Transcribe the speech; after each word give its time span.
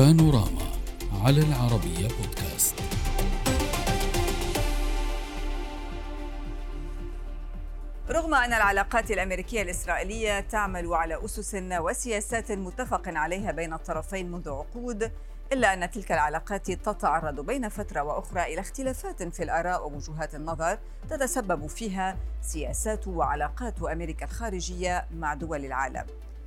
بانوراما 0.00 0.62
على 1.24 1.40
العربية 1.40 2.08
بودكاست. 2.08 2.74
رغم 8.10 8.34
أن 8.34 8.52
العلاقات 8.52 9.10
الأمريكية 9.10 9.62
الإسرائيلية 9.62 10.40
تعمل 10.40 10.94
على 10.94 11.24
أسس 11.24 11.54
وسياسات 11.54 12.52
متفق 12.52 13.02
عليها 13.06 13.52
بين 13.52 13.72
الطرفين 13.72 14.32
منذ 14.32 14.48
عقود 14.48 15.12
إلا 15.52 15.74
أن 15.74 15.90
تلك 15.90 16.12
العلاقات 16.12 16.70
تتعرض 16.70 17.40
بين 17.40 17.68
فترة 17.68 18.02
وأخرى 18.02 18.42
إلى 18.42 18.60
اختلافات 18.60 19.22
في 19.22 19.42
الآراء 19.42 19.88
ووجهات 19.88 20.34
النظر 20.34 20.78
تتسبب 21.10 21.66
فيها 21.66 22.16
سياسات 22.42 23.08
وعلاقات 23.08 23.82
أمريكا 23.82 24.24
الخارجية 24.24 25.06
مع 25.14 25.34
دول 25.34 25.64
العالم. 25.64 26.04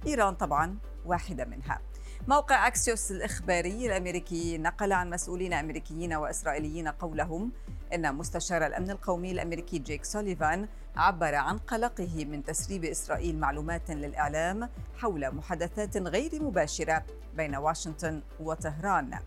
إيران 0.08 0.36
طبعا 0.36 0.78
واحدة 1.06 1.46
منها. 1.46 1.80
موقع 2.28 2.68
أكسيوس 2.68 3.12
الإخباري 3.12 3.86
الأمريكي 3.88 4.58
نقل 4.58 4.94
عن 4.94 5.10
مسؤولين 5.10 5.54
أمريكيين 5.54 6.14
وإسرائيليين 6.14 6.88
قولهم 6.88 7.52
إن 7.94 8.16
مستشار 8.16 8.66
الأمن 8.66 8.92
القومي 8.92 9.32
الأمريكي 9.32 9.80
جيك 9.80 10.06
سوليفان 10.06 10.68
عبر 10.96 11.36
عن 11.36 11.58
قلقه 11.58 12.26
من 12.26 12.44
تسريب 12.44 12.86
إسرائيل 12.86 13.40
معلومات 13.40 13.92
للإعلام 13.92 14.70
حول 14.98 15.36
محادثات 15.36 15.98
غير 15.98 16.44
مباشرة 16.44 17.04
بين 17.38 17.56
واشنطن 17.56 18.22
وطهران. 18.40 19.20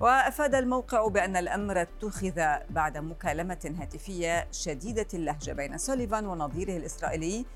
وأفاد 0.00 0.54
الموقع 0.54 1.08
بأن 1.08 1.36
الأمر 1.36 1.82
اتخذ 1.82 2.42
بعد 2.70 2.98
مكالمة 2.98 3.74
هاتفية 3.80 4.48
شديدة 4.52 5.06
اللهجة 5.14 5.52
بين 5.52 5.78
سوليفان 5.78 6.26
ونظيره 6.26 6.76
الإسرائيلي 6.76 7.46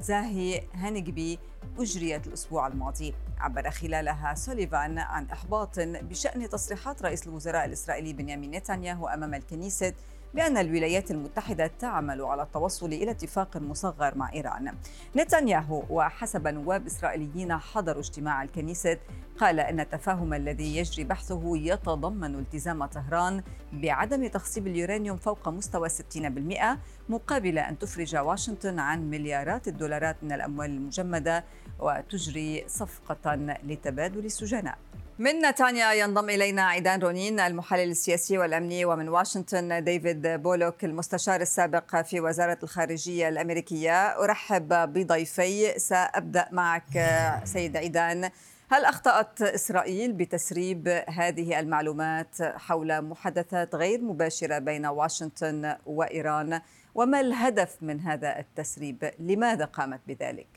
زاهي 0.00 0.62
هانجبي 0.74 1.38
أجريت 1.78 2.26
الأسبوع 2.26 2.66
الماضي. 2.66 3.14
عبر 3.38 3.70
خلالها 3.70 4.34
سوليفان 4.34 4.98
عن 4.98 5.30
إحباط 5.30 5.78
بشأن 5.80 6.48
تصريحات 6.48 7.02
رئيس 7.02 7.26
الوزراء 7.26 7.64
الإسرائيلي 7.64 8.12
بنيامين 8.12 8.50
نتنياهو 8.50 9.08
أمام 9.08 9.34
الكنيسة 9.34 9.92
بأن 10.34 10.56
الولايات 10.56 11.10
المتحدة 11.10 11.70
تعمل 11.78 12.22
على 12.22 12.42
التوصل 12.42 12.86
إلى 12.86 13.10
اتفاق 13.10 13.56
مصغر 13.56 14.18
مع 14.18 14.32
إيران. 14.32 14.74
نتنياهو 15.16 15.82
وحسب 15.90 16.48
نواب 16.48 16.86
إسرائيليين 16.86 17.56
حضروا 17.56 18.00
اجتماع 18.00 18.42
الكنيسة 18.42 18.98
قال 19.38 19.60
أن 19.60 19.80
التفاهم 19.80 20.34
الذي 20.34 20.76
يجري 20.76 21.04
بحثه 21.04 21.56
يتضمن 21.56 22.34
التزام 22.34 22.86
طهران 22.86 23.42
بعدم 23.72 24.26
تخصيب 24.26 24.66
اليورانيوم 24.66 25.16
فوق 25.16 25.48
مستوى 25.48 25.88
60% 25.88 26.78
مقابل 27.08 27.58
أن 27.58 27.78
تفرج 27.78 28.16
واشنطن 28.16 28.78
عن 28.78 29.10
مليارات 29.10 29.68
الدولارات 29.68 30.16
من 30.22 30.32
الأموال 30.32 30.70
المجمدة 30.70 31.44
وتجري 31.78 32.64
صفقة 32.68 33.34
لتبادل 33.64 34.24
السجناء. 34.24 34.78
من 35.18 35.38
نتانيا 35.38 35.92
ينضم 35.92 36.30
إلينا 36.30 36.62
عيدان 36.62 37.00
رونين 37.00 37.40
المحلل 37.40 37.90
السياسي 37.90 38.38
والأمني 38.38 38.84
ومن 38.84 39.08
واشنطن 39.08 39.84
ديفيد 39.84 40.26
بولوك 40.26 40.84
المستشار 40.84 41.40
السابق 41.40 42.00
في 42.02 42.20
وزارة 42.20 42.58
الخارجية 42.62 43.28
الأمريكية. 43.28 43.92
أرحب 43.92 44.68
بضيفي 44.68 45.78
سأبدأ 45.78 46.48
معك 46.52 47.08
سيد 47.44 47.76
عيدان 47.76 48.30
هل 48.70 48.84
أخطأت 48.84 49.42
إسرائيل 49.42 50.12
بتسريب 50.12 51.04
هذه 51.08 51.60
المعلومات 51.60 52.42
حول 52.42 53.02
محادثات 53.02 53.74
غير 53.74 54.00
مباشرة 54.00 54.58
بين 54.58 54.86
واشنطن 54.86 55.76
وإيران؟ 55.86 56.60
وما 56.94 57.20
الهدف 57.20 57.76
من 57.82 58.00
هذا 58.00 58.38
التسريب؟ 58.38 59.10
لماذا 59.18 59.64
قامت 59.64 60.00
بذلك؟ 60.06 60.48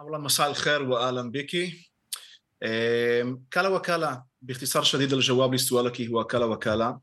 أولا 0.00 0.18
مساء 0.18 0.50
الخير 0.50 0.82
وأهلا 0.82 1.30
بك. 1.30 1.89
كلا 3.52 3.68
وكلا 3.68 4.24
باختصار 4.42 4.82
شديد 4.82 5.12
الجواب 5.12 5.54
لسؤالك 5.54 6.00
هو 6.00 6.24
كلا 6.24 6.44
وكلا 6.44 6.98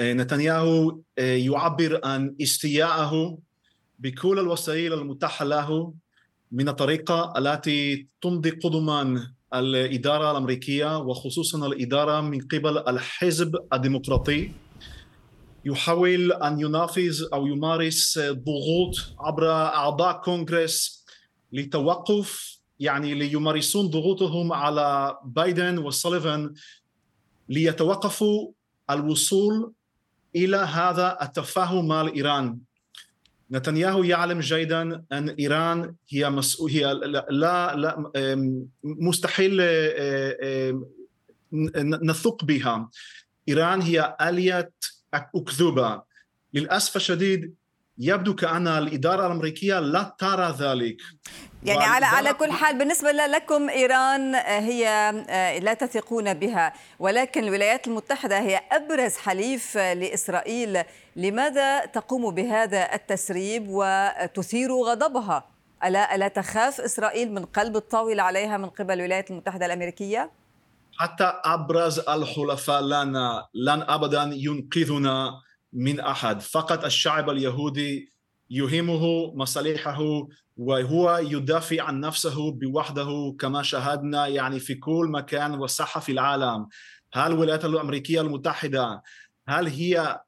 نتنياهو 0.00 0.98
يعبر 1.18 2.00
عن 2.04 2.36
استياءه 2.42 3.38
بكل 3.98 4.38
الوسائل 4.38 4.92
المتاحة 4.92 5.44
له 5.44 5.94
من 6.52 6.68
الطريقة 6.68 7.34
التي 7.38 8.08
تمضي 8.22 8.50
قدما 8.50 9.32
الإدارة 9.54 10.30
الأمريكية 10.30 10.98
وخصوصا 10.98 11.66
الإدارة 11.66 12.20
من 12.20 12.40
قبل 12.40 12.78
الحزب 12.78 13.56
الديمقراطي 13.72 14.52
يحاول 15.64 16.32
أن 16.32 16.60
ينافذ 16.60 17.24
أو 17.32 17.46
يمارس 17.46 18.18
ضغوط 18.18 18.94
عبر 19.18 19.50
أعضاء 19.50 20.20
كونغرس 20.20 21.04
لتوقف 21.52 22.58
يعني 22.80 23.14
ليمارسون 23.14 23.86
ضغوطهم 23.86 24.52
على 24.52 25.18
بايدن 25.24 25.78
وسوليفان 25.78 26.54
ليتوقفوا 27.48 28.52
الوصول 28.90 29.72
إلى 30.36 30.56
هذا 30.56 31.18
التفاهم 31.22 31.88
مع 31.88 32.00
ايران 32.16 32.58
نتنياهو 33.52 34.02
يعلم 34.02 34.40
جيدا 34.40 35.04
أن 35.12 35.28
إيران 35.28 35.94
هي 36.08 36.30
مسؤول 36.30 36.70
هي 36.70 36.94
لا 37.30 37.76
لا 37.76 38.10
مستحيل 38.84 39.60
نثق 42.02 42.44
بها. 42.44 42.90
إيران 43.48 43.82
هي 43.82 44.16
آلية 44.20 44.72
أكذوبة. 45.14 46.02
للأسف 46.54 46.96
الشديد 46.96 47.54
يبدو 47.98 48.34
كأن 48.34 48.68
الإدارة 48.68 49.26
الأمريكية 49.26 49.80
لا 49.80 50.16
ترى 50.18 50.54
ذلك. 50.58 50.96
يعني 51.64 51.84
على 51.84 52.06
على 52.06 52.34
كل 52.34 52.52
حال 52.52 52.78
بالنسبة 52.78 53.12
لكم 53.12 53.68
إيران 53.68 54.34
هي 54.34 55.12
لا 55.62 55.74
تثقون 55.74 56.34
بها 56.34 56.72
ولكن 56.98 57.44
الولايات 57.44 57.88
المتحدة 57.88 58.38
هي 58.40 58.60
أبرز 58.72 59.16
حليف 59.16 59.76
لإسرائيل. 59.76 60.82
لماذا 61.16 61.86
تقوم 61.86 62.34
بهذا 62.34 62.94
التسريب 62.94 63.66
وتثير 63.68 64.72
غضبها؟ 64.72 65.48
ألا 65.84 66.14
ألا 66.14 66.28
تخاف 66.28 66.80
إسرائيل 66.80 67.32
من 67.32 67.44
قلب 67.44 67.76
الطاولة 67.76 68.22
عليها 68.22 68.56
من 68.56 68.68
قبل 68.68 68.94
الولايات 68.94 69.30
المتحدة 69.30 69.66
الأمريكية؟ 69.66 70.30
حتى 70.98 71.32
أبرز 71.44 71.98
الحلفاء 71.98 72.80
لنا 72.80 73.46
لن 73.54 73.82
أبدا 73.82 74.30
ينقذنا 74.32 75.32
من 75.72 76.00
أحد. 76.00 76.40
فقط 76.40 76.84
الشعب 76.84 77.30
اليهودي 77.30 78.12
يهمه 78.50 79.34
مصالحه 79.34 80.28
وهو 80.56 81.20
يدافع 81.22 81.82
عن 81.82 82.00
نفسه 82.00 82.52
بوحده 82.52 83.36
كما 83.38 83.62
شاهدنا 83.62 84.26
يعني 84.26 84.60
في 84.60 84.74
كل 84.74 85.08
مكان 85.10 85.60
وساحه 85.60 86.00
في 86.00 86.12
العالم. 86.12 86.66
هل 87.12 87.32
الولايات 87.32 87.64
الأمريكية 87.64 88.20
المتحدة 88.20 89.02
هل 89.48 89.66
هي 89.66 90.20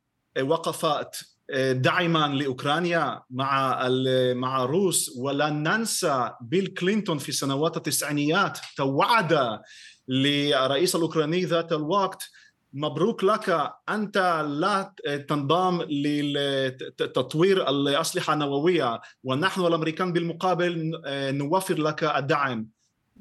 وقفت 0.42 1.34
دعما 1.70 2.28
لأوكرانيا 2.28 3.22
مع 3.30 3.88
مع 4.34 4.64
روس؟ 4.64 5.10
ولا 5.18 5.50
ننسى 5.50 6.30
بيل 6.40 6.66
كلينتون 6.66 7.18
في 7.18 7.32
سنوات 7.32 7.76
التسعينيات 7.76 8.58
توعد 8.76 9.60
لرئيس 10.08 10.96
الأوكراني 10.96 11.44
ذات 11.44 11.72
الوقت 11.72 12.30
مبروك 12.74 13.24
لك. 13.24 13.72
أنت 13.88 14.44
لا 14.48 14.94
تنضم 15.28 15.82
لتطوير 15.88 17.68
الأسلحة 17.68 18.32
النووية 18.32 19.00
ونحن 19.24 19.60
الأمريكان 19.60 20.12
بالمقابل 20.12 21.00
نوفر 21.08 21.74
لك 21.74 22.04
الدعم. 22.04 22.68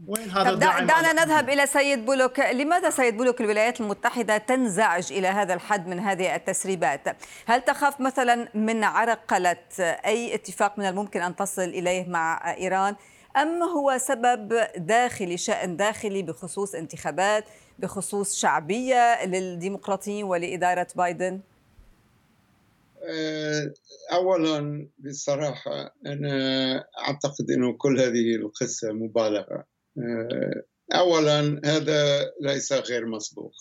وين 0.08 0.30
هذا 0.30 0.44
طب 0.44 0.54
الدعم؟ 0.54 0.88
دعنا 0.88 1.14
نذهب 1.14 1.50
إلى 1.50 1.66
سيد 1.66 2.06
بولوك. 2.06 2.40
لماذا 2.40 2.90
سيد 2.90 3.18
بولوك 3.18 3.42
الولايات 3.42 3.82
المتحدة 3.82 4.38
تنزعج 4.38 5.14
إلى 5.14 5.28
هذا 5.28 5.54
الحد 5.54 5.88
من 5.88 6.00
هذه 6.00 6.36
التسريبات؟ 6.36 7.18
هل 7.46 7.62
تخاف 7.62 8.02
مثلا 8.02 8.48
من 8.56 8.84
عرقلة 8.84 9.58
أي 9.80 10.36
اتفاق 10.36 10.80
من 10.80 10.86
الممكن 10.86 11.22
أن 11.22 11.36
تصل 11.36 11.62
إليه 11.62 12.10
مع 12.10 12.56
إيران؟ 12.58 12.96
أم 13.38 13.64
هو 13.64 13.98
سبب 13.98 14.68
داخلي 14.78 15.38
شأن 15.38 15.78
داخلي 15.78 16.24
بخصوص 16.24 16.76
انتخابات؟ 16.76 17.46
بخصوص 17.80 18.36
شعبية 18.36 19.26
للديمقراطيين 19.26 20.24
ولإدارة 20.24 20.88
بايدن؟ 20.96 21.42
اولا 24.12 24.90
بصراحة 25.00 25.96
أنا 26.06 26.76
أعتقد 27.00 27.52
إنه 27.52 27.78
كل 27.78 28.00
هذه 28.00 28.36
القصة 28.36 28.92
مبالغة 28.94 29.66
اولا 30.94 31.62
هذا 31.66 32.32
ليس 32.42 32.74
غير 32.74 33.06
مسبوق 33.06 33.54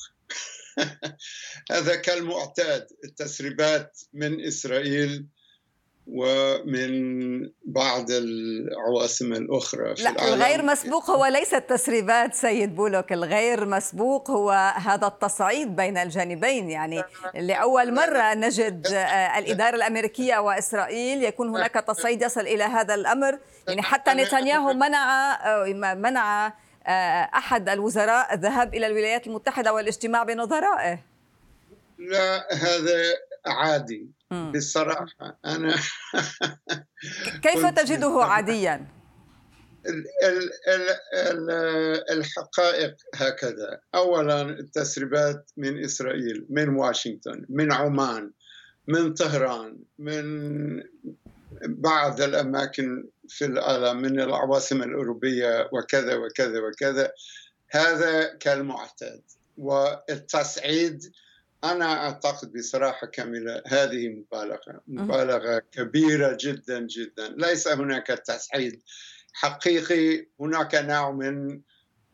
هذا 1.72 1.96
كالمعتاد 1.96 2.86
التسريبات 3.04 4.00
من 4.12 4.44
إسرائيل 4.46 5.26
ومن 6.06 6.92
بعض 7.64 8.10
العواصم 8.10 9.32
الأخرى 9.32 9.96
في 9.96 10.02
لا 10.02 10.10
العالم. 10.10 10.34
الغير 10.34 10.62
مسبوق 10.62 11.10
هو 11.10 11.26
ليس 11.26 11.54
التسريبات 11.54 12.34
سيد 12.34 12.74
بولوك 12.74 13.12
الغير 13.12 13.66
مسبوق 13.66 14.30
هو 14.30 14.50
هذا 14.76 15.06
التصعيد 15.06 15.76
بين 15.76 15.96
الجانبين. 15.96 16.70
يعني 16.70 17.02
لأول 17.34 17.94
مرة 17.94 18.34
نجد 18.34 18.86
الإدارة 19.38 19.76
الأمريكية 19.76 20.38
وإسرائيل 20.38 21.24
يكون 21.24 21.48
هناك 21.48 21.74
تصعيد 21.74 22.22
يصل 22.22 22.40
إلى 22.40 22.64
هذا 22.64 22.94
الأمر. 22.94 23.38
يعني 23.68 23.82
حتى 23.82 24.10
نتنياهو 24.10 24.72
منع 24.72 25.94
منع 25.94 26.54
أحد 27.34 27.68
الوزراء 27.68 28.34
الذهاب 28.34 28.74
إلى 28.74 28.86
الولايات 28.86 29.26
المتحدة 29.26 29.72
والاجتماع 29.72 30.22
بنظرائه. 30.22 30.98
لا 31.98 32.54
هذا 32.54 33.02
عادي. 33.46 34.06
بصراحة 34.32 35.38
أنا 35.44 35.76
كيف 37.44 37.66
تجده 37.66 38.24
عاديا؟ 38.24 38.86
الحقائق 42.10 42.96
هكذا. 43.14 43.80
اولا 43.94 44.42
التسريبات 44.42 45.50
من 45.56 45.84
إسرائيل 45.84 46.46
من 46.50 46.68
واشنطن 46.68 47.44
من 47.48 47.72
عمان 47.72 48.32
من 48.88 49.14
طهران 49.14 49.78
من 49.98 50.82
بعض 51.62 52.20
الأماكن 52.20 53.08
في 53.28 53.44
العالم 53.44 53.96
من 53.96 54.20
العواصم 54.20 54.82
الأوروبية 54.82 55.68
وكذا 55.72 56.14
وكذا 56.14 56.60
وكذا. 56.60 57.12
هذا 57.70 58.34
كالمعتاد. 58.34 59.22
والتصعيد 59.56 61.12
أنا 61.64 61.84
أعتقد 61.84 62.52
بصراحة 62.52 63.06
كاملة 63.06 63.62
هذه 63.66 64.08
مبالغة 64.08 64.80
مبالغة 64.86 65.58
كبيرة 65.58 66.36
جدا 66.40 66.80
جدا. 66.80 67.28
ليس 67.28 67.68
هناك 67.68 68.06
تصعيد 68.06 68.82
حقيقي 69.32 70.26
هناك 70.40 70.74
نوع 70.74 71.10
من 71.10 71.60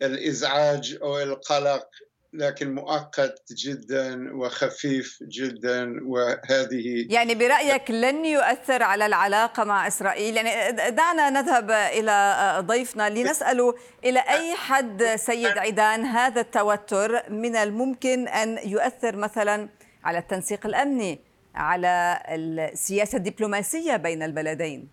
الإزعاج 0.03 0.99
أو 1.03 1.19
القلق 1.19 1.89
لكن 2.33 2.75
مؤقت 2.75 3.53
جدا 3.53 4.37
وخفيف 4.37 5.19
جدا 5.23 5.93
وهذه 6.07 7.07
يعني 7.11 7.35
برأيك 7.35 7.91
لن 7.91 8.25
يؤثر 8.25 8.83
على 8.83 9.07
العلاقة 9.07 9.65
مع 9.65 9.87
إسرائيل؟ 9.87 10.37
يعني 10.37 10.91
دعنا 10.91 11.31
نذهب 11.31 11.71
إلى 11.71 12.57
ضيفنا 12.61 13.11
لنساله 13.11 13.75
إلى 14.05 14.21
أي 14.21 14.55
حد 14.55 15.05
سيد 15.17 15.59
عيدان 15.59 16.05
هذا 16.05 16.41
التوتر 16.41 17.33
من 17.33 17.57
الممكن 17.57 18.29
أن 18.29 18.59
يؤثر 18.69 19.17
مثلا 19.17 19.69
على 20.05 20.19
التنسيق 20.19 20.67
الأمني 20.67 21.21
على 21.55 22.23
السياسة 22.29 23.19
الدبلوماسية 23.19 23.97
بين 23.97 24.23
البلدين؟ 24.23 24.89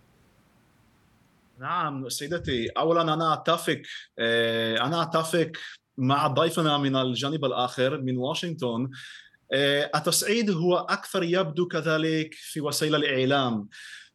نعم 1.58 2.08
سيدتي. 2.08 2.68
اولا 2.68 3.02
أنا 3.02 3.34
أتفق 3.34 3.82
آه، 4.18 4.76
أنا 4.86 5.02
أتفق 5.02 5.52
مع 5.98 6.26
ضيفنا 6.26 6.78
من 6.78 6.96
الجانب 6.96 7.44
الآخر 7.44 8.00
من 8.00 8.18
واشنطن. 8.18 8.90
آه، 9.52 9.90
التصعيد 9.94 10.50
هو 10.50 10.76
أكثر 10.76 11.22
يبدو 11.22 11.68
كذلك 11.68 12.34
في 12.34 12.60
وسائل 12.60 12.94
الإعلام. 12.94 13.68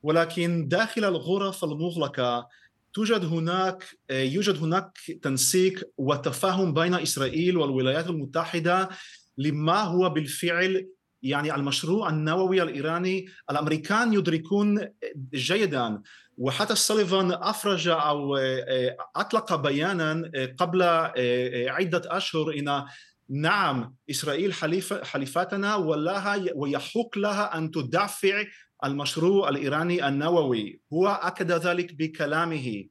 ولكن 0.03 0.67
داخل 0.67 1.05
الغرف 1.05 1.63
المغلقة 1.63 2.47
توجد 2.93 3.25
هناك 3.25 3.83
آه، 4.09 4.23
يوجد 4.23 4.57
هناك 4.57 4.97
تنسيق 5.21 5.89
وتفاهم 5.97 6.73
بين 6.73 6.93
إسرائيل 6.93 7.57
والولايات 7.57 8.07
المتحدة 8.07 8.89
لما 9.37 9.81
هو 9.81 10.09
بالفعل 10.09 10.87
يعني 11.23 11.55
المشروع 11.55 12.09
النووي 12.09 12.61
الإيراني 12.61 13.25
الأمريكان 13.51 14.13
يدركون 14.13 14.87
جيدا. 15.33 16.01
وحتى 16.37 16.75
سوليفان 16.75 17.31
أفرج 17.31 17.87
أو 17.87 18.37
آه، 18.37 18.97
أطلق 19.15 19.55
بيانا 19.55 20.31
آه، 20.35 20.55
قبل 20.57 20.81
آه، 20.81 21.69
عدة 21.69 22.01
أشهر 22.05 22.53
إن 22.53 22.85
نعم 23.29 23.95
إسرائيل 24.09 24.53
حليف 24.53 24.93
حليفتنا 24.93 25.75
ولها 25.75 26.45
ويحق 26.55 27.17
لها 27.17 27.57
أن 27.57 27.71
تدافع 27.71 28.43
المشروع 28.83 29.49
الإيراني 29.49 30.07
النووي 30.07 30.81
هو 30.93 31.07
أكد 31.07 31.51
ذلك 31.51 31.93
بكلامه. 31.93 32.83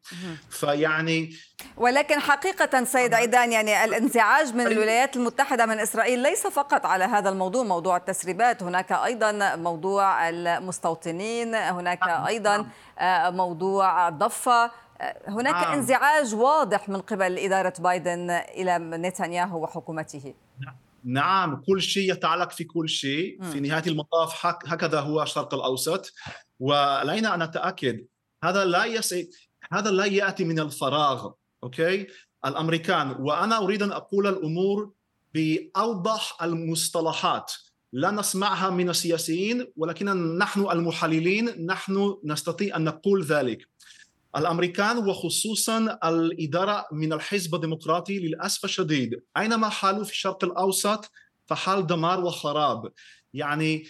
فيعني 0.50 1.30
ولكن 1.76 2.18
حقيقة 2.18 2.84
سيد 2.84 3.14
عيدان 3.14 3.52
يعني 3.52 3.84
الانزعاج 3.84 4.54
من 4.54 4.66
الولايات 4.66 5.16
المتحدة 5.16 5.66
من 5.66 5.78
إسرائيل 5.78 6.18
ليس 6.18 6.46
فقط 6.46 6.86
على 6.86 7.04
هذا 7.04 7.28
الموضوع 7.28 7.62
موضوع 7.62 7.96
التسريبات 7.96 8.62
هناك 8.62 8.92
أيضا 8.92 9.56
موضوع 9.56 10.28
المستوطنين 10.28 11.54
هناك 11.54 12.06
نعم، 12.06 12.26
أيضا 12.26 12.56
نعم. 12.56 12.68
آه، 12.98 13.30
موضوع 13.30 14.08
الضفة. 14.08 14.64
آه، 15.00 15.16
هناك 15.28 15.54
نعم. 15.54 15.72
انزعاج 15.72 16.34
واضح 16.34 16.88
من 16.88 17.00
قبل 17.00 17.38
إدارة 17.38 17.72
بايدن 17.78 18.30
إلى 18.30 18.78
نتنياهو 18.78 19.62
وحكومته. 19.62 20.34
نعم. 21.04 21.62
كل 21.66 21.82
شيء 21.82 22.12
يتعلق 22.12 22.50
في 22.50 22.64
كل 22.64 22.88
شيء. 22.88 23.42
في 23.42 23.60
نهاية 23.60 23.82
المطاف 23.86 24.46
هكذا 24.46 25.00
هو 25.00 25.22
الشرق 25.22 25.54
الأوسط. 25.54 26.12
وعلينا 26.60 27.34
أن 27.34 27.42
نتأكد 27.42 28.06
هذا 28.44 28.64
لا 28.64 28.84
يس... 28.84 29.14
هذا 29.72 29.90
لا 29.90 30.04
يأتي 30.04 30.44
من 30.44 30.60
الفراغ 30.60 31.30
okay؟ 31.62 32.06
الأمريكان. 32.46 33.10
وأنا 33.10 33.58
أريد 33.58 33.82
أن 33.82 33.92
أقول 33.92 34.26
الأمور 34.26 34.92
بأوضح 35.34 36.42
المصطلحات. 36.42 37.52
لا 37.92 38.10
نسمعها 38.10 38.70
من 38.70 38.90
السياسيين 38.90 39.66
ولكن 39.76 40.38
نحن 40.38 40.60
المحللين 40.70 41.66
نحن 41.66 42.16
نستطيع 42.24 42.76
أن 42.76 42.84
نقول 42.84 43.24
ذلك. 43.24 43.69
الأمريكان 44.36 44.98
وخصوصا 44.98 45.98
الإدارة 46.04 46.86
من 46.92 47.12
الحزب 47.12 47.54
الديمقراطي 47.54 48.18
للأسف 48.18 48.64
الشديد. 48.64 49.22
أينما 49.36 49.68
حلوا 49.68 50.04
في 50.04 50.12
الشرق 50.12 50.44
الأوسط 50.44 51.10
فحال 51.46 51.86
دمار 51.86 52.24
وخراب. 52.24 52.92
يعني 53.34 53.84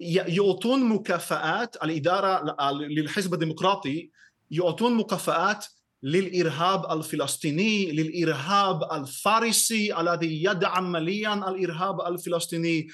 يعطون 0.00 0.84
مكافآت 0.84 1.76
الإدارة 1.76 2.56
للحزب 2.72 3.34
الديمقراطي 3.34 4.10
يعطون 4.50 4.94
مكافآت 4.94 5.66
للإرهاب 6.02 6.92
الفلسطيني 6.98 7.92
للإرهاب 7.92 8.92
الفارسي 8.92 10.00
الذي 10.00 10.44
يدعم 10.44 10.92
ماليا 10.92 11.34
الإرهاب 11.34 12.00
الفلسطيني. 12.00 12.88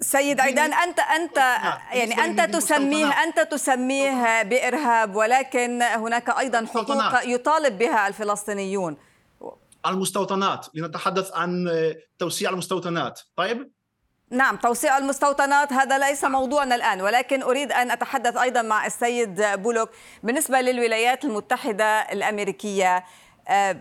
سيد 0.00 0.40
عيدان 0.40 0.72
انت 0.72 0.98
انت 1.00 1.36
يعني 1.92 2.24
أنت 2.24 2.54
تسميه 2.54 3.06
أنت 3.06 3.40
تسميه 3.40 4.42
بإرهاب 4.42 5.16
ولكن 5.16 5.82
هناك 5.82 6.38
أيضا 6.38 6.66
حقوق 6.66 7.24
يطالب 7.24 7.78
بها 7.78 8.08
الفلسطينيون. 8.08 8.96
المستوطنات 9.86 10.66
لنتحدث 10.74 11.32
عن 11.34 11.70
توسيع 12.18 12.50
المستوطنات. 12.50 13.20
طيب؟ 13.36 13.70
نعم 14.30 14.56
توسيع 14.56 14.98
المستوطنات 14.98 15.72
هذا 15.72 15.98
ليس 15.98 16.24
موضوعنا 16.24 16.74
الآن 16.74 17.00
ولكن 17.00 17.42
أريد 17.42 17.72
أن 17.72 17.90
أتحدث 17.90 18.36
أيضا 18.36 18.62
مع 18.62 18.86
السيد 18.86 19.42
بولوك 19.42 19.90
بالنسبة 20.22 20.60
للولايات 20.60 21.24
المتحدة 21.24 21.84
الأمريكية. 21.84 23.04
آه، 23.48 23.76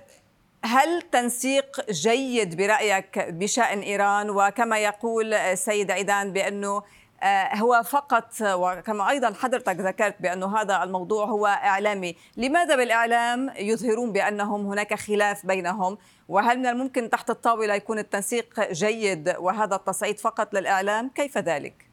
هل 0.64 1.02
تنسيق 1.02 1.92
جيد 1.92 2.58
برأيك 2.58 3.20
بشأن 3.20 3.80
إيران 3.80 4.30
وكما 4.30 4.80
يقول 4.80 5.34
السيد 5.34 5.92
عيدان 5.92 6.34
بأنه 6.34 6.84
آه، 7.24 7.56
هو 7.56 7.84
فقط 7.84 8.34
وكما 8.42 9.10
أيضا 9.10 9.34
حضرتك 9.34 9.76
ذكرت 9.80 10.16
بأنه 10.22 10.58
هذا 10.58 10.84
الموضوع 10.84 11.26
هو 11.26 11.48
إعلامي، 11.48 12.16
لماذا 12.38 12.76
بالإعلام 12.76 13.50
يظهرون 13.60 14.12
بأنهم 14.12 14.66
هناك 14.66 14.94
خلاف 14.94 15.46
بينهم؟ 15.46 15.98
وهل 16.28 16.60
من 16.60 16.66
الممكن 16.66 17.10
تحت 17.10 17.30
الطاولة 17.30 17.76
يكون 17.76 18.00
التنسيق 18.00 18.72
جيد 18.72 19.36
وهذا 19.40 19.76
التصعيد 19.76 20.20
فقط 20.20 20.54
للإعلام؟ 20.54 21.10
كيف 21.10 21.38
ذلك؟ 21.38 21.88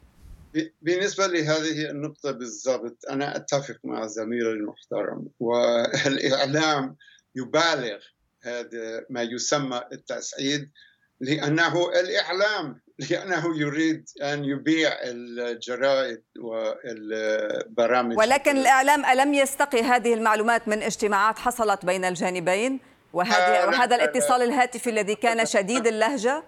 بالنسبة 0.81 1.27
لهذه 1.27 1.89
النقطة 1.89 2.31
بالضبط 2.31 2.97
أنا 3.09 3.35
أتفق 3.35 3.77
مع 3.83 4.07
زميلي 4.07 4.49
المحترم 4.49 5.27
والإعلام 5.39 6.95
يبالغ 7.35 7.99
هذا 8.45 9.05
ما 9.09 9.21
يسمى 9.21 9.81
التسعيد 9.91 10.71
لأنه 11.19 11.89
الإعلام 11.99 12.81
لأنه 13.09 13.59
يريد 13.59 14.09
أن 14.21 14.45
يبيع 14.45 14.91
الجرائد 15.03 16.23
والبرامج. 16.39 18.17
ولكن 18.17 18.57
الإعلام 18.57 19.05
ألم 19.05 19.33
يستقي 19.33 19.81
هذه 19.81 20.13
المعلومات 20.13 20.67
من 20.67 20.83
اجتماعات 20.83 21.39
حصلت 21.39 21.85
بين 21.85 22.05
الجانبين؟ 22.05 22.79
وهذه 23.13 23.63
آه 23.63 23.67
وهذا 23.67 23.95
الاتصال 23.95 24.41
الهاتفي 24.41 24.89
الذي 24.89 25.15
كان 25.15 25.45
شديد 25.45 25.87
اللهجة؟ 25.87 26.43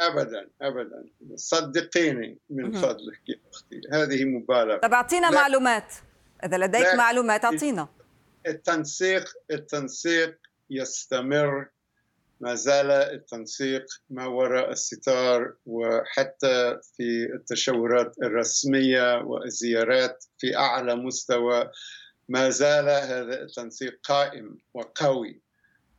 ابدا 0.00 0.48
ابدا. 0.62 1.04
صدقيني 1.36 2.38
من 2.50 2.72
فضلك 2.72 3.20
يا 3.28 3.36
أختي. 3.52 3.80
هذه 3.92 4.24
مبالغة. 4.24 4.76
طب 4.78 4.92
أعطينا 4.92 5.30
معلومات. 5.30 5.92
إذا 6.44 6.56
لديك 6.56 6.94
معلومات 6.94 7.44
أعطينا. 7.44 7.88
التنسيق 8.46 9.24
التنسيق 9.50 10.38
يستمر 10.70 11.66
ما 12.40 12.54
زال 12.54 12.90
التنسيق 12.90 13.86
ما 14.10 14.26
وراء 14.26 14.70
الستار 14.70 15.54
وحتى 15.66 16.78
في 16.96 17.28
التشاورات 17.34 18.14
الرسمية 18.22 19.18
والزيارات 19.18 20.24
في 20.38 20.56
أعلى 20.56 20.94
مستوى 20.94 21.70
ما 22.28 22.50
زال 22.50 22.88
هذا 22.88 23.42
التنسيق 23.42 23.98
قائم 24.02 24.58
وقوي 24.74 25.40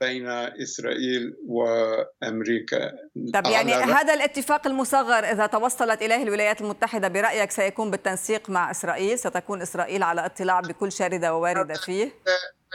بين 0.02 0.28
إسرائيل 0.30 1.36
وأمريكا. 1.48 2.92
طب 3.34 3.46
يعني 3.46 3.74
هذا 3.74 4.14
الاتفاق 4.14 4.68
المصغر 4.68 5.24
إذا 5.24 5.46
توصلت 5.46 6.02
إليه 6.02 6.24
الولايات 6.24 6.62
المتحدة 6.62 7.08
برأيك 7.08 7.52
سيكون 7.52 7.92
بالتنسيق 7.92 8.50
مع 8.50 8.72
إسرائيل؟ 8.72 9.20
ستكون 9.20 9.62
إسرائيل 9.62 10.04
على 10.04 10.26
اطلاع 10.26 10.60
بكل 10.60 10.92
شاردة 10.92 11.36
وواردة 11.36 11.74
فيه؟ 11.74 12.12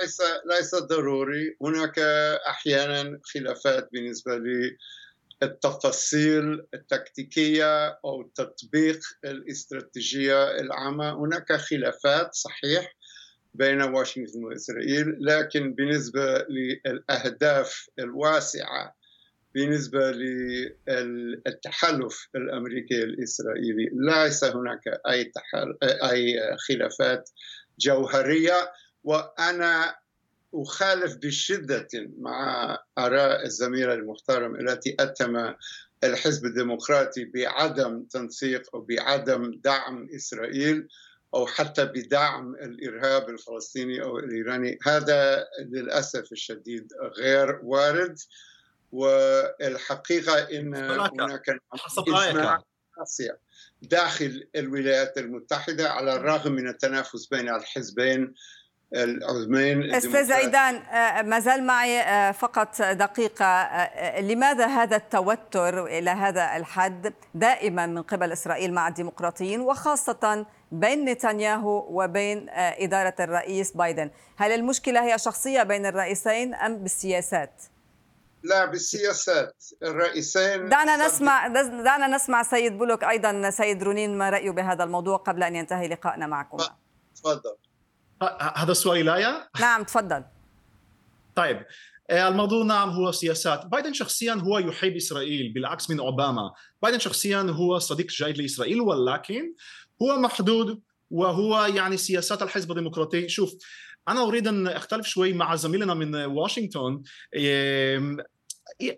ليس 0.00 0.22
ليس 0.46 0.74
ضروري 0.74 1.56
هناك 1.62 1.98
أحيانا 2.48 3.20
خلافات 3.24 3.88
بالنسبة 3.92 4.40
للتفاصيل 5.42 6.66
التكتيكية 6.74 7.88
أو 8.04 8.22
تطبيق 8.34 9.00
الاستراتيجية 9.24 10.60
العامة 10.60 11.24
هناك 11.24 11.52
خلافات 11.52 12.34
صحيح 12.34 12.96
بين 13.54 13.82
واشنطن 13.82 14.44
وإسرائيل 14.44 15.16
لكن 15.20 15.74
بالنسبة 15.74 16.46
للأهداف 16.48 17.86
الواسعة 17.98 18.96
بالنسبة 19.54 20.10
للتحالف 20.88 22.28
الأمريكي 22.34 23.02
الإسرائيلي 23.02 23.90
ليس 23.92 24.44
هناك 24.44 24.80
أي. 25.08 25.32
أي 25.84 26.40
خلافات 26.68 27.30
جوهرية 27.78 28.72
وأنا 29.04 29.96
أخالف 30.54 31.16
بشدة 31.16 31.88
مع 32.18 32.78
آراء 32.98 33.46
الزميله 33.46 33.94
المحترم 33.94 34.54
التي 34.54 34.96
أتم 35.00 35.54
الحزب 36.04 36.44
الديمقراطي 36.44 37.24
بعدم 37.24 38.02
تنسيق 38.02 38.74
أو 38.74 38.80
بعدم 38.80 39.60
دعم 39.64 40.08
إسرائيل 40.14 40.88
أو 41.34 41.46
حتى 41.46 41.84
بدعم 41.84 42.54
الإرهاب 42.54 43.28
الفلسطيني 43.28 44.02
أو 44.02 44.18
الإيراني. 44.18 44.78
هذا 44.86 45.46
للأسف 45.60 46.32
الشديد 46.32 46.92
غير 47.18 47.60
وارد 47.62 48.18
والحقيقة 48.92 50.34
إن 50.38 50.74
هناك 50.74 51.48
داخل 53.82 54.48
الولايات 54.56 55.18
المتحدة 55.18 55.90
على 55.90 56.16
الرغم 56.16 56.52
من 56.52 56.68
التنافس 56.68 57.26
بين 57.26 57.48
الحزبين 57.48 58.34
العظمين 58.94 59.94
أستاذ 59.94 60.32
عيدان 60.32 60.74
آه، 60.74 61.22
ما 61.22 61.40
زال 61.40 61.66
معي 61.66 62.00
آه، 62.00 62.32
فقط 62.32 62.82
دقيقة 62.82 63.44
آه، 63.44 64.20
لماذا 64.20 64.66
هذا 64.66 64.96
التوتر 64.96 65.86
إلى 65.86 66.10
هذا 66.10 66.56
الحد 66.56 67.14
دائما 67.34 67.86
من 67.86 68.02
قبل 68.02 68.32
إسرائيل 68.32 68.74
مع 68.74 68.88
الديمقراطيين 68.88 69.60
وخاصة 69.60 70.46
بين 70.72 71.04
نتنياهو 71.04 71.86
وبين 71.90 72.46
إدارة 72.50 73.14
الرئيس 73.20 73.72
بايدن؟ 73.72 74.10
هل 74.36 74.52
المشكلة 74.52 75.04
هي 75.04 75.18
شخصية 75.18 75.62
بين 75.62 75.86
الرئيسين 75.86 76.54
أم 76.54 76.78
بالسياسات؟ 76.78 77.62
لا 78.42 78.64
بالسياسات. 78.64 79.64
الرئيسين 79.82 80.68
دعنا 80.68 81.06
نسمع 81.06 81.48
دعنا 81.82 82.06
نسمع 82.06 82.42
سيد 82.42 82.78
بولوك 82.78 83.04
أيضا 83.04 83.50
سيد 83.50 83.82
رونين 83.82 84.18
ما 84.18 84.30
رايه 84.30 84.50
بهذا 84.50 84.84
الموضوع 84.84 85.16
قبل 85.16 85.42
أن 85.42 85.56
ينتهي 85.56 85.88
لقائنا 85.88 86.26
معكم؟ 86.26 86.58
تفضل. 87.14 87.56
هذا 88.40 88.72
السؤال 88.72 89.06
لا 89.06 89.50
نعم 89.60 89.82
تفضل. 89.82 90.24
طيب 91.34 91.66
آه، 92.10 92.28
الموضوع 92.28 92.64
نعم 92.64 92.90
هو 92.90 93.12
سياسات. 93.12 93.66
بايدن 93.66 93.92
شخصيا 93.92 94.34
هو 94.34 94.58
يحب 94.58 94.96
إسرائيل 94.96 95.52
بالعكس 95.52 95.90
من 95.90 96.00
أوباما. 96.00 96.52
بايدن 96.82 96.98
شخصيا 96.98 97.40
هو 97.40 97.78
صديق 97.78 98.06
جيد 98.06 98.38
لإسرائيل 98.38 98.80
ولكن 98.80 99.54
هو 100.02 100.18
محدود 100.18 100.80
وهو 101.10 101.64
يعني 101.64 101.96
سياسات 101.96 102.42
الحزب 102.42 102.70
الديمقراطي. 102.70 103.28
شوف 103.28 103.54
أنا 104.08 104.22
أريد 104.22 104.48
أن 104.48 104.66
أختلف 104.66 105.06
شوي 105.06 105.32
مع 105.32 105.54
زميلنا 105.54 105.94
من 105.94 106.14
واشنطن 106.14 107.02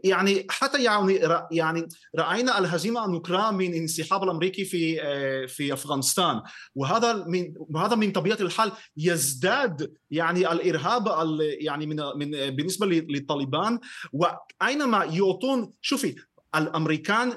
يعني 0.05 0.47
حتى 0.51 0.83
يعني 0.83 1.21
يعني 1.51 1.89
رأينا 2.19 2.59
الهزيمة 2.59 3.05
النكراء 3.05 3.53
من 3.53 3.75
انسحاب 3.75 4.25
الأمريكي 4.25 4.65
في 4.65 4.97
في 5.49 5.73
أفغانستان. 5.73 6.43
وهذا 6.75 7.13
من 7.13 7.55
وهذا 7.57 7.97
من 7.97 8.13
طبيعة 8.13 8.39
الحال 8.41 8.73
يزداد 8.97 9.95
يعني 10.11 10.53
الإرهاب 10.53 11.09
يعني 11.41 11.87
من 11.87 11.97
من 11.97 12.31
بالنسبة 12.31 12.87
للطالبان. 12.87 13.79
وأينما 14.13 15.05
يعطون 15.05 15.73
شوفي 15.81 16.15
الأمريكان 16.57 17.33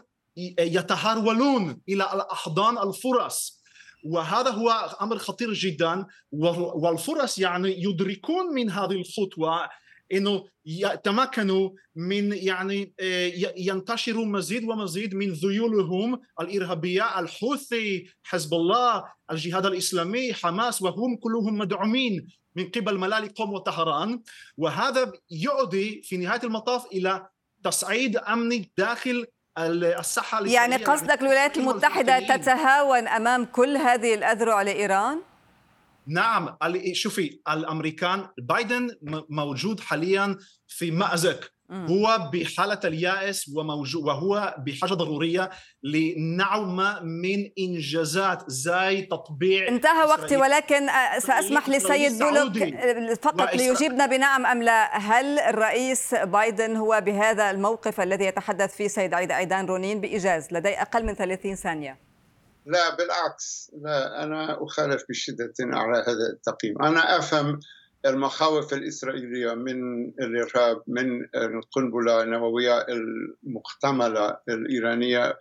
يتهرولون 0.60 1.82
إلى 1.89 2.13
الأحضان 2.13 2.77
الفرص. 2.77 3.65
وهذا 4.06 4.50
هو 4.50 4.96
أمر 5.01 5.18
خطير 5.18 5.54
جدا. 5.54 6.06
والفرص 6.32 7.39
يعني 7.39 7.84
يدركون 7.84 8.54
من 8.54 8.70
هذه 8.70 8.92
الخطوة 8.92 9.70
إنه 10.12 10.45
يتمكنوا 10.65 11.69
من 11.95 12.33
يعني 12.33 12.93
آه، 13.00 13.31
ينتشروا 13.57 14.25
مزيد 14.25 14.63
ومزيد 14.63 15.15
من 15.15 15.33
ذيولهم 15.33 16.21
الإرهابية 16.41 17.19
الحوثي 17.19 18.09
حزب 18.24 18.53
الله 18.53 19.05
الجهاد 19.31 19.65
الإسلامي 19.65 20.33
حماس 20.33 20.81
وهم 20.81 21.15
كلهم 21.15 21.57
مدعومين 21.57 22.27
من 22.55 22.69
قبل 22.69 22.97
ملالي 22.97 23.29
قوم 23.35 23.53
وطهران. 23.53 24.21
وهذا 24.57 25.12
يؤدي 25.31 26.01
في 26.03 26.17
نهاية 26.17 26.43
المطاف 26.43 26.85
إلى 26.85 27.27
تصعيد 27.63 28.17
امني 28.17 28.71
داخل 28.77 29.25
الصحة 29.57 30.45
يعني 30.45 30.75
قصدك 30.75 31.21
الولايات 31.21 31.57
المتحدة 31.57 32.19
تتهاون 32.19 33.07
أمام 33.07 33.45
كل 33.45 33.77
هذه 33.77 34.13
الأذرع 34.13 34.62
لإيران؟ 34.62 35.21
نعم 36.07 36.57
شوفي 36.93 37.39
الأمريكان 37.50 38.27
بايدن 38.38 38.89
موجود 39.29 39.79
حاليا 39.79 40.38
في 40.67 40.91
مأزق. 40.91 41.55
هو 41.71 42.29
بحالة 42.33 42.79
اليائس 42.83 43.50
وهو 43.95 44.55
بحاجة 44.57 44.93
ضرورية 44.93 45.50
لنوع 45.83 47.00
من 47.03 47.51
إنجازات 47.59 48.43
زي 48.47 49.01
تطبيع 49.01 49.67
انتهى 49.67 50.03
وقتي 50.03 50.38
ولكن 50.38 50.89
آه، 50.89 51.19
سأسمح 51.19 51.69
لسيد 51.69 52.19
بولوك 52.19 52.57
آه، 52.57 53.13
فقط 53.13 53.55
ليجيبنا 53.55 54.05
بنعم 54.05 54.45
أم 54.45 54.63
لا. 54.63 54.97
هل 54.97 55.39
الرئيس 55.39 56.15
بايدن 56.15 56.75
هو 56.75 57.01
بهذا 57.05 57.51
الموقف 57.51 58.01
الذي 58.01 58.25
يتحدث 58.25 58.75
فيه 58.75 58.88
سيد 58.88 59.13
عيد 59.13 59.31
عيدان 59.31 59.65
رونين 59.65 60.01
بإيجاز 60.01 60.47
لدي 60.51 60.81
أقل 60.81 61.05
من 61.05 61.13
30 61.13 61.55
ثانية؟ 61.55 61.97
لا 62.65 62.95
بالعكس. 62.95 63.72
لا 63.81 64.24
أنا 64.24 64.63
أخالف 64.63 65.03
بشدة 65.10 65.53
على 65.60 65.98
هذا 65.98 66.29
التقييم. 66.34 66.81
أنا 66.81 67.17
أفهم 67.17 67.60
المخاوف 68.05 68.74
الإسرائيلية 68.74 69.53
من 69.53 70.07
الإرهاب 70.07 70.81
من 70.88 71.27
القنبلة 71.36 72.24
النووية 72.24 72.86
المحتملة 72.89 74.38
الإيرانية 74.50 75.38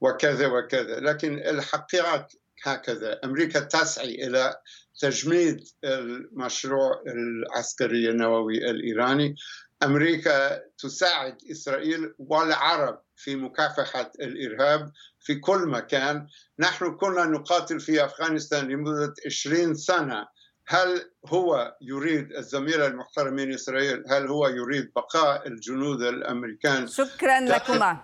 وكذا 0.00 0.46
وكذا. 0.46 1.00
لكن 1.00 1.38
الحقيقة 1.38 2.28
هكذا. 2.64 3.20
أمريكا 3.24 3.60
تسعي 3.60 4.26
إلى 4.26 4.56
تجميد 5.00 5.68
المشروع 5.84 7.02
العسكري 7.06 8.10
النووي 8.10 8.70
الإيراني. 8.70 9.36
أمريكا 9.82 10.62
تساعد 10.78 11.36
إسرائيل 11.50 12.14
والعرب 12.18 13.02
في 13.16 13.36
مكافحة 13.36 14.12
الإرهاب. 14.20 14.92
في 15.28 15.34
كل 15.34 15.66
مكان. 15.66 16.26
نحن 16.58 16.96
كنا 16.96 17.24
نقاتل 17.24 17.80
في 17.80 18.04
أفغانستان 18.04 18.68
لمدة 18.68 19.14
20 19.26 19.74
سنة. 19.74 20.26
هل 20.68 21.10
هو 21.26 21.76
يريد 21.80 22.32
الزميل 22.32 22.80
المحترم 22.82 23.34
من 23.34 23.54
إسرائيل؟ 23.54 24.04
هل 24.10 24.28
هو 24.28 24.48
يريد 24.48 24.92
بقاء 24.96 25.48
الجنود 25.48 26.02
الأمريكان؟ 26.02 26.86
شكرا 26.86 27.40
لكما. 27.40 28.00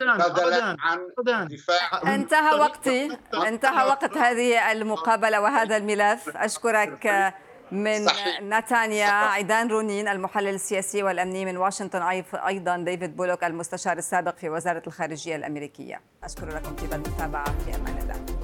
بدلا 0.00 0.76
عن 0.80 0.98
دفاع 1.50 2.14
انتهى 2.14 2.58
وقتي. 2.58 3.18
انتهى 3.46 3.86
وقت 3.86 4.16
هذه 4.16 4.72
المقابلة 4.72 5.40
وهذا 5.40 5.76
الملف. 5.76 6.36
أشكرك 6.36 7.34
من 7.72 8.06
صحيح. 8.06 8.40
نتانيا 8.42 9.06
صحيح. 9.06 9.32
عيدان 9.32 9.68
رونين 9.68 10.08
المحلل 10.08 10.54
السياسي 10.54 11.02
والأمني 11.02 11.44
من 11.44 11.56
واشنطن 11.56 12.02
أيضا 12.46 12.76
ديفيد 12.76 13.16
بولوك 13.16 13.44
المستشار 13.44 13.98
السابق 13.98 14.36
في 14.36 14.48
وزارة 14.50 14.82
الخارجية 14.86 15.36
الأمريكية 15.36 16.00
أشكر 16.24 16.48
لكم 16.48 16.76
طيب 16.76 16.92
المتابعة 16.92 17.44
في 17.58 17.74
أمان 17.76 17.98
الله 17.98 18.37